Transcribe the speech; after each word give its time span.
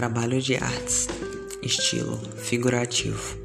Trabalho 0.00 0.40
de 0.40 0.56
artes. 0.56 1.08
Estilo 1.62 2.16
figurativo. 2.38 3.36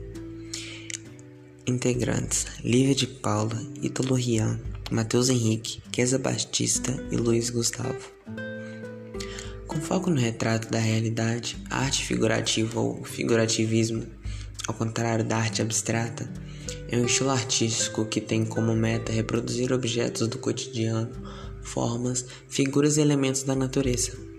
Integrantes: 1.68 2.46
Lívia 2.64 2.96
de 2.96 3.08
Paula, 3.08 3.62
Ítalo 3.82 4.16
Rian, 4.16 4.58
Matheus 4.90 5.28
Henrique, 5.28 5.82
Kesa 5.92 6.18
Batista 6.18 6.98
e 7.12 7.18
Luiz 7.18 7.50
Gustavo. 7.50 8.10
Com 9.68 9.82
foco 9.82 10.10
no 10.10 10.16
retrato 10.16 10.72
da 10.72 10.80
realidade, 10.80 11.58
a 11.70 11.80
arte 11.80 12.06
figurativa 12.06 12.80
ou 12.80 13.04
figurativismo, 13.04 14.08
ao 14.66 14.76
contrário 14.76 15.26
da 15.26 15.36
arte 15.36 15.62
abstrata, 15.62 16.26
é 16.88 16.98
um 16.98 17.06
estilo 17.06 17.32
artístico 17.32 18.06
que 18.06 18.22
tem 18.22 18.46
como 18.46 18.74
meta 18.74 19.12
reproduzir 19.12 19.74
objetos 19.74 20.26
do 20.30 20.38
cotidiano, 20.38 21.12
formas, 21.62 22.26
figuras 22.48 22.96
e 22.96 23.02
elementos 23.02 23.44
da 23.44 23.56
natureza. 23.56 24.35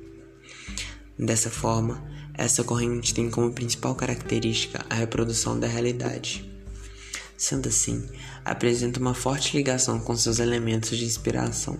Dessa 1.19 1.51
forma, 1.51 2.05
essa 2.35 2.63
corrente 2.63 3.15
tem 3.15 3.31
como 3.31 3.53
principal 3.53 3.95
característica 3.95 4.85
a 4.91 4.95
reprodução 4.95 5.59
da 5.59 5.67
realidade. 5.67 6.45
Sendo 7.39 7.69
assim, 7.69 8.07
apresenta 8.45 9.01
uma 9.01 9.15
forte 9.15 9.57
ligação 9.57 9.99
com 9.99 10.15
seus 10.17 10.39
elementos 10.39 10.97
de 10.97 11.05
inspiração. 11.05 11.79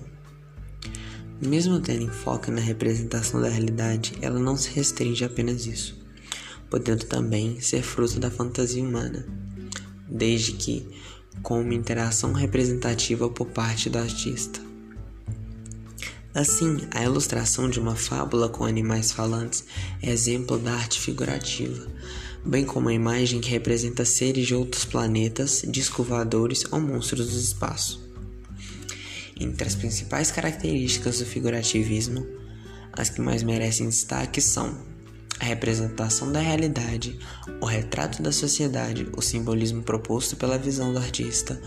Mesmo 1.41 1.81
tendo 1.81 2.05
enfoque 2.05 2.51
na 2.51 2.61
representação 2.63 3.41
da 3.41 3.49
realidade, 3.49 4.15
ela 4.23 4.41
não 4.41 4.57
se 4.57 4.71
restringe 4.71 5.23
a 5.23 5.27
apenas 5.27 5.67
isso, 5.67 5.99
podendo 6.71 7.05
também 7.05 7.61
ser 7.61 7.83
fruto 7.83 8.19
da 8.19 8.31
fantasia 8.31 8.83
humana, 8.83 9.27
desde 10.09 10.53
que 10.53 10.89
com 11.43 11.61
uma 11.61 11.75
interação 11.75 12.33
representativa 12.33 13.29
por 13.29 13.49
parte 13.49 13.91
do 13.91 13.99
artista. 13.99 14.61
Assim, 16.37 16.77
a 16.91 17.03
ilustração 17.03 17.67
de 17.71 17.81
uma 17.81 17.97
fábula 17.97 18.47
com 18.47 18.67
animais 18.67 19.11
falantes 19.11 19.65
é 20.03 20.11
exemplo 20.11 20.59
da 20.59 20.75
arte 20.75 21.01
figurativa, 21.01 21.87
bem 22.45 22.63
como 22.63 22.91
a 22.91 22.93
imagem 22.93 23.41
que 23.41 23.49
representa 23.49 24.05
seres 24.05 24.47
de 24.47 24.55
outros 24.55 24.85
planetas, 24.85 25.65
discos 25.67 26.07
voadores 26.07 26.63
ou 26.71 26.79
monstros 26.79 27.31
do 27.31 27.39
espaço. 27.39 28.07
Entre 29.41 29.67
as 29.67 29.75
principais 29.75 30.31
características 30.31 31.21
do 31.21 31.25
figurativismo, 31.25 32.27
as 32.93 33.09
que 33.09 33.23
mais 33.23 33.43
merecem 33.43 33.89
destaque 33.89 34.43
são 34.43 34.77
a 35.41 35.45
representação 35.47 36.31
da 36.31 36.41
realidade, 36.41 37.19
o 37.63 37.65
retrato 37.65 38.23
da 38.23 38.31
sociedade, 38.31 39.09
o 39.17 39.23
simbolismo 39.23 39.83
proposto 39.83 40.37
pela 40.37 40.59
visão 40.59 40.93
do 40.93 40.99
artista, 40.99 41.59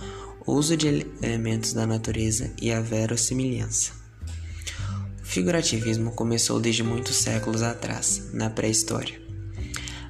o 0.45 0.53
uso 0.53 0.77
de 0.77 1.07
elementos 1.23 1.73
da 1.73 1.87
natureza 1.87 2.53
e 2.61 2.71
a 2.71 2.79
verossimilhança 2.79 3.98
figurativismo 5.29 6.11
começou 6.11 6.59
desde 6.59 6.81
muitos 6.81 7.17
séculos 7.17 7.61
atrás, 7.61 8.31
na 8.33 8.49
pré-história. 8.49 9.21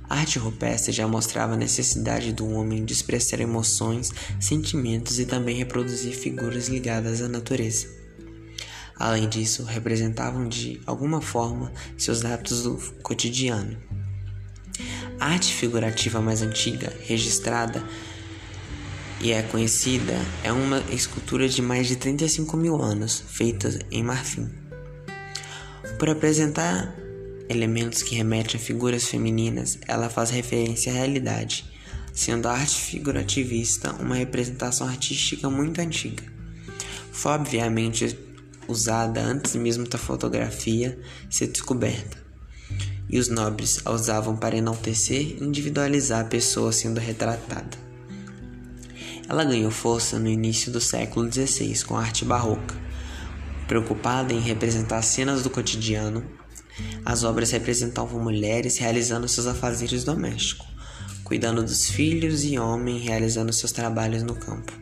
A 0.10 0.16
arte 0.16 0.40
rupestre 0.40 0.94
já 0.94 1.06
mostrava 1.10 1.56
a 1.56 1.58
necessidade 1.58 2.32
do 2.32 2.50
homem 2.50 2.86
de 2.86 2.94
expressar 2.94 3.42
emoções, 3.42 4.14
sentimentos 4.40 5.20
e 5.20 5.26
também 5.26 5.58
reproduzir 5.58 6.14
figuras 6.14 6.70
ligadas 6.70 7.22
à 7.22 7.28
natureza. 7.28 7.88
Além 8.96 9.28
disso, 9.28 9.64
representavam 9.64 10.48
de 10.48 10.80
alguma 10.86 11.20
forma 11.20 11.70
seus 11.98 12.24
hábitos 12.24 12.64
do 12.64 12.78
cotidiano. 13.04 13.78
A 15.20 15.34
arte 15.34 15.54
figurativa 15.54 16.22
mais 16.22 16.42
antiga, 16.42 16.94
registrada 17.02 17.84
e 19.20 19.34
é 19.34 19.42
conhecida, 19.42 20.18
é 20.46 20.52
uma 20.54 20.80
escultura 20.90 21.50
de 21.50 21.62
mais 21.62 21.90
de 21.90 21.98
35 21.98 22.56
mil 22.56 22.82
anos, 22.82 23.22
feita 23.28 23.78
em 23.92 24.02
marfim. 24.02 24.69
Por 26.00 26.10
apresentar 26.10 26.96
elementos 27.50 28.02
que 28.02 28.16
remetem 28.16 28.56
a 28.56 28.64
figuras 28.64 29.04
femininas, 29.04 29.78
ela 29.86 30.10
faz 30.10 30.30
referência 30.30 30.94
à 30.94 30.96
realidade, 30.96 31.66
sendo 32.14 32.48
a 32.48 32.54
arte 32.54 32.80
figurativista 32.80 33.92
uma 33.96 34.16
representação 34.16 34.88
artística 34.88 35.50
muito 35.50 35.82
antiga. 35.82 36.24
Foi 37.12 37.34
obviamente 37.34 38.18
usada 38.66 39.20
antes 39.20 39.56
mesmo 39.56 39.90
da 39.90 39.98
fotografia 39.98 40.98
ser 41.30 41.48
descoberta, 41.48 42.18
e 43.10 43.20
os 43.20 43.28
nobres 43.28 43.82
a 43.84 43.92
usavam 43.92 44.38
para 44.38 44.56
enaltecer 44.56 45.20
e 45.20 45.44
individualizar 45.44 46.22
a 46.22 46.30
pessoa 46.30 46.72
sendo 46.72 47.02
retratada. 47.02 47.78
Ela 49.28 49.44
ganhou 49.44 49.70
força 49.70 50.18
no 50.18 50.30
início 50.30 50.72
do 50.72 50.80
século 50.80 51.30
XVI 51.30 51.84
com 51.84 51.98
a 51.98 52.04
arte 52.04 52.24
barroca, 52.24 52.74
Preocupada 53.70 54.34
em 54.34 54.40
representar 54.40 55.00
cenas 55.04 55.44
do 55.44 55.50
cotidiano, 55.52 56.26
as 57.06 57.24
obras 57.24 57.52
representavam 57.52 58.20
mulheres 58.20 58.80
realizando 58.80 59.28
seus 59.28 59.46
afazeres 59.46 60.04
domésticos, 60.04 60.66
cuidando 61.24 61.62
dos 61.62 61.88
filhos 61.88 62.44
e 62.44 62.58
homens 62.58 63.04
realizando 63.04 63.54
seus 63.54 63.72
trabalhos 63.72 64.24
no 64.24 64.34
campo. 64.34 64.74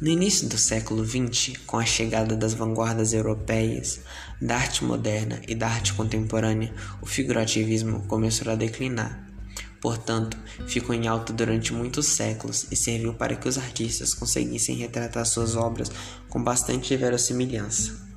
No 0.00 0.06
início 0.06 0.48
do 0.48 0.56
século 0.56 1.04
XX, 1.04 1.56
com 1.66 1.76
a 1.76 1.84
chegada 1.84 2.36
das 2.36 2.54
vanguardas 2.54 3.12
europeias, 3.12 3.98
da 4.40 4.54
arte 4.54 4.84
moderna 4.84 5.42
e 5.48 5.56
da 5.56 5.66
arte 5.66 5.92
contemporânea, 5.92 6.72
o 7.02 7.06
figurativismo 7.06 8.04
começou 8.06 8.52
a 8.52 8.54
declinar. 8.54 9.27
Portanto, 9.80 10.36
ficou 10.66 10.94
em 10.94 11.06
alta 11.06 11.32
durante 11.32 11.72
muitos 11.72 12.06
séculos 12.06 12.66
e 12.70 12.76
serviu 12.76 13.14
para 13.14 13.36
que 13.36 13.48
os 13.48 13.56
artistas 13.56 14.12
conseguissem 14.12 14.76
retratar 14.76 15.24
suas 15.24 15.54
obras 15.54 15.90
com 16.28 16.42
bastante 16.42 16.96
verossimilhança. 16.96 18.08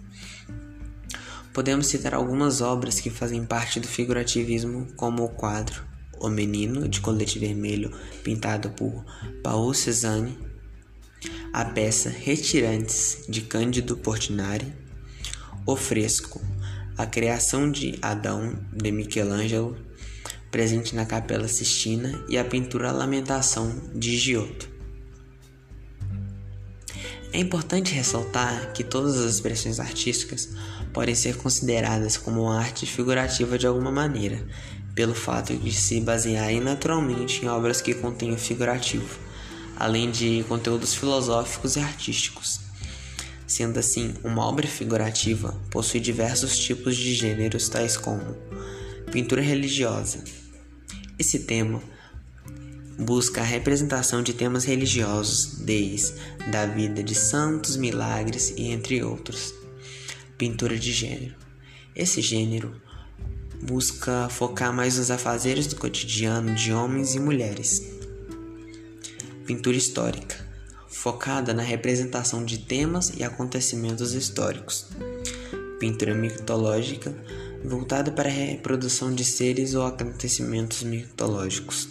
Podemos 1.53 1.87
citar 1.87 2.13
algumas 2.13 2.61
obras 2.61 2.99
que 2.99 3.09
fazem 3.09 3.45
parte 3.45 3.79
do 3.79 3.87
figurativismo, 3.87 4.87
como 4.95 5.23
o 5.23 5.29
quadro 5.29 5.83
O 6.17 6.29
Menino, 6.29 6.87
de 6.87 7.01
colete 7.01 7.37
vermelho, 7.37 7.91
pintado 8.23 8.69
por 8.71 9.03
Paul 9.43 9.73
Cézanne, 9.73 10.37
a 11.51 11.65
peça 11.65 12.09
Retirantes, 12.09 13.25
de 13.27 13.41
Cândido 13.41 13.97
Portinari, 13.97 14.73
o 15.65 15.75
fresco 15.75 16.41
A 16.97 17.05
Criação 17.05 17.69
de 17.69 17.99
Adão, 18.01 18.55
de 18.71 18.91
Michelangelo, 18.91 19.77
presente 20.51 20.93
na 20.93 21.05
Capela 21.05 21.47
Sistina, 21.47 22.23
e 22.27 22.37
a 22.37 22.43
pintura 22.43 22.91
Lamentação 22.91 23.73
de 23.95 24.17
Giotto. 24.17 24.69
É 27.33 27.39
importante 27.39 27.93
ressaltar 27.93 28.73
que 28.73 28.83
todas 28.83 29.17
as 29.17 29.35
expressões 29.35 29.79
artísticas 29.79 30.49
podem 30.93 31.15
ser 31.15 31.37
consideradas 31.37 32.17
como 32.17 32.51
arte 32.51 32.85
figurativa 32.85 33.57
de 33.57 33.65
alguma 33.65 33.89
maneira, 33.89 34.45
pelo 34.93 35.15
fato 35.15 35.55
de 35.55 35.71
se 35.71 36.01
basearem 36.01 36.59
naturalmente 36.59 37.45
em 37.45 37.47
obras 37.47 37.81
que 37.81 37.93
contêm 37.93 38.33
o 38.33 38.37
figurativo, 38.37 39.17
além 39.77 40.11
de 40.11 40.43
conteúdos 40.49 40.93
filosóficos 40.93 41.77
e 41.77 41.79
artísticos. 41.79 42.59
Sendo 43.47 43.79
assim, 43.79 44.13
uma 44.23 44.45
obra 44.45 44.67
figurativa 44.67 45.57
possui 45.69 46.01
diversos 46.01 46.57
tipos 46.57 46.97
de 46.97 47.13
gêneros, 47.13 47.69
tais 47.69 47.95
como 47.95 48.35
pintura 49.11 49.41
religiosa, 49.41 50.21
esse 51.21 51.39
tema 51.39 51.81
busca 52.97 53.41
a 53.41 53.43
representação 53.43 54.21
de 54.21 54.33
temas 54.33 54.65
religiosos, 54.65 55.59
desde 55.59 56.13
da 56.51 56.65
vida 56.65 57.01
de 57.01 57.15
santos, 57.15 57.77
milagres 57.77 58.53
e 58.57 58.67
entre 58.67 59.03
outros. 59.03 59.53
Pintura 60.37 60.77
de 60.77 60.91
gênero. 60.91 61.35
Esse 61.95 62.21
gênero 62.21 62.75
busca 63.63 64.27
focar 64.29 64.73
mais 64.73 64.97
nos 64.97 65.11
afazeres 65.11 65.67
do 65.67 65.75
cotidiano 65.75 66.53
de 66.55 66.73
homens 66.73 67.15
e 67.15 67.19
mulheres. 67.19 67.83
Pintura 69.45 69.77
histórica, 69.77 70.35
focada 70.87 71.53
na 71.53 71.63
representação 71.63 72.43
de 72.43 72.57
temas 72.57 73.13
e 73.15 73.23
acontecimentos 73.23 74.13
históricos. 74.13 74.87
Pintura 75.79 76.13
mitológica, 76.15 77.13
voltada 77.63 78.11
para 78.11 78.29
a 78.29 78.31
reprodução 78.31 79.13
de 79.13 79.23
seres 79.23 79.73
ou 79.75 79.85
acontecimentos 79.85 80.83
mitológicos. 80.83 81.89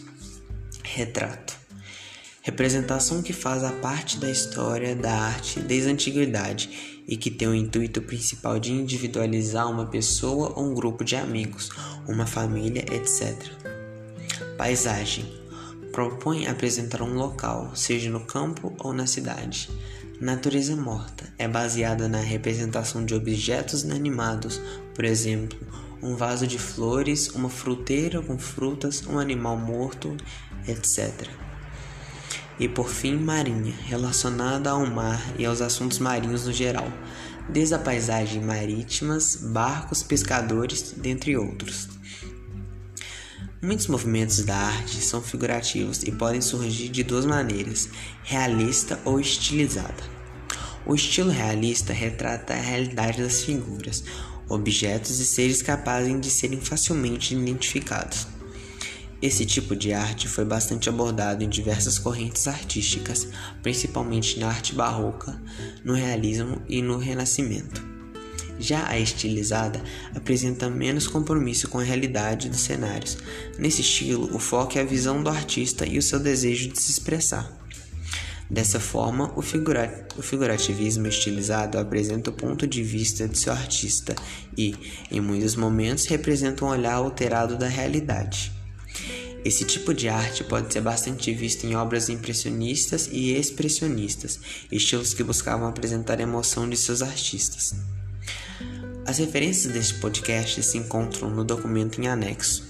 Retrato 0.82 1.60
representação 2.42 3.22
que 3.22 3.32
faz 3.32 3.62
a 3.62 3.70
parte 3.70 4.18
da 4.18 4.30
história 4.30 4.96
da 4.96 5.12
arte 5.12 5.60
desde 5.60 5.88
a 5.88 5.92
antiguidade 5.92 7.02
e 7.06 7.16
que 7.16 7.30
tem 7.30 7.48
o 7.48 7.54
intuito 7.54 8.00
principal 8.00 8.58
de 8.58 8.72
individualizar 8.72 9.70
uma 9.70 9.86
pessoa 9.86 10.52
ou 10.56 10.64
um 10.64 10.74
grupo 10.74 11.04
de 11.04 11.16
amigos, 11.16 11.70
uma 12.08 12.26
família, 12.26 12.84
etc. 12.92 13.36
Paisagem 14.56 15.38
propõe 15.92 16.46
apresentar 16.46 17.02
um 17.02 17.14
local, 17.14 17.72
seja 17.74 18.08
no 18.10 18.20
campo 18.20 18.74
ou 18.78 18.92
na 18.92 19.06
cidade. 19.06 19.68
Natureza 20.20 20.76
morta 20.76 21.32
é 21.38 21.48
baseada 21.48 22.08
na 22.08 22.20
representação 22.20 23.04
de 23.04 23.14
objetos 23.14 23.82
inanimados, 23.82 24.60
por 25.00 25.06
exemplo, 25.06 25.58
um 26.02 26.14
vaso 26.14 26.46
de 26.46 26.58
flores, 26.58 27.30
uma 27.30 27.48
fruteira 27.48 28.20
com 28.20 28.38
frutas, 28.38 29.02
um 29.06 29.18
animal 29.18 29.56
morto, 29.56 30.14
etc. 30.68 31.26
E 32.58 32.68
por 32.68 32.90
fim, 32.90 33.16
marinha, 33.16 33.74
relacionada 33.86 34.68
ao 34.68 34.84
mar 34.84 35.18
e 35.38 35.46
aos 35.46 35.62
assuntos 35.62 35.98
marinhos 35.98 36.44
no 36.44 36.52
geral, 36.52 36.86
desde 37.48 37.74
a 37.74 37.78
paisagem 37.78 38.42
marítimas, 38.42 39.36
barcos, 39.36 40.02
pescadores, 40.02 40.92
dentre 40.98 41.34
outros. 41.34 41.88
Muitos 43.62 43.86
movimentos 43.86 44.44
da 44.44 44.54
arte 44.54 45.00
são 45.00 45.22
figurativos 45.22 46.02
e 46.02 46.12
podem 46.12 46.42
surgir 46.42 46.90
de 46.90 47.02
duas 47.02 47.24
maneiras: 47.24 47.88
realista 48.22 49.00
ou 49.06 49.18
estilizada. 49.18 50.20
O 50.84 50.94
estilo 50.94 51.30
realista 51.30 51.92
retrata 51.92 52.52
a 52.52 52.60
realidade 52.60 53.22
das 53.22 53.42
figuras, 53.44 54.02
objetos 54.50 55.18
e 55.20 55.24
seres 55.24 55.62
capazes 55.62 56.20
de 56.20 56.30
serem 56.30 56.60
facilmente 56.60 57.34
identificados. 57.34 58.26
Esse 59.22 59.44
tipo 59.44 59.76
de 59.76 59.92
arte 59.92 60.26
foi 60.26 60.44
bastante 60.46 60.88
abordado 60.88 61.44
em 61.44 61.48
diversas 61.48 61.98
correntes 61.98 62.48
artísticas, 62.48 63.28
principalmente 63.62 64.40
na 64.40 64.48
arte 64.48 64.74
barroca, 64.74 65.40
no 65.84 65.92
realismo 65.92 66.60
e 66.68 66.80
no 66.80 66.96
renascimento. 66.96 67.90
Já 68.58 68.88
a 68.88 68.98
estilizada 68.98 69.82
apresenta 70.14 70.68
menos 70.68 71.06
compromisso 71.06 71.68
com 71.68 71.78
a 71.78 71.82
realidade 71.82 72.48
dos 72.48 72.60
cenários. 72.60 73.18
Nesse 73.58 73.80
estilo, 73.80 74.34
o 74.34 74.38
foco 74.38 74.78
é 74.78 74.82
a 74.82 74.84
visão 74.84 75.22
do 75.22 75.30
artista 75.30 75.86
e 75.86 75.98
o 75.98 76.02
seu 76.02 76.18
desejo 76.18 76.68
de 76.68 76.80
se 76.80 76.90
expressar. 76.90 77.59
Dessa 78.50 78.80
forma, 78.80 79.32
o, 79.36 79.42
figura 79.42 80.08
o 80.18 80.22
figurativismo 80.22 81.06
estilizado 81.06 81.78
apresenta 81.78 82.30
o 82.30 82.32
ponto 82.32 82.66
de 82.66 82.82
vista 82.82 83.28
de 83.28 83.38
seu 83.38 83.52
artista 83.52 84.16
e, 84.58 84.74
em 85.08 85.20
muitos 85.20 85.54
momentos, 85.54 86.06
representa 86.06 86.64
um 86.64 86.68
olhar 86.68 86.94
alterado 86.94 87.56
da 87.56 87.68
realidade. 87.68 88.50
Esse 89.44 89.64
tipo 89.64 89.94
de 89.94 90.08
arte 90.08 90.42
pode 90.42 90.72
ser 90.72 90.80
bastante 90.80 91.32
visto 91.32 91.64
em 91.64 91.76
obras 91.76 92.08
impressionistas 92.08 93.08
e 93.12 93.32
expressionistas, 93.34 94.40
estilos 94.70 95.14
que 95.14 95.22
buscavam 95.22 95.68
apresentar 95.68 96.18
a 96.18 96.22
emoção 96.22 96.68
de 96.68 96.76
seus 96.76 97.02
artistas. 97.02 97.74
As 99.06 99.18
referências 99.18 99.72
deste 99.72 99.94
podcast 99.94 100.62
se 100.62 100.76
encontram 100.76 101.30
no 101.30 101.44
documento 101.44 102.00
em 102.00 102.08
anexo. 102.08 102.69